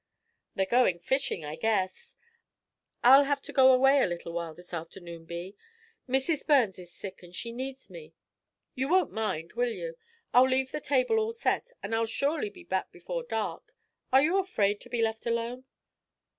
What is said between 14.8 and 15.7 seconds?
to be left alone?"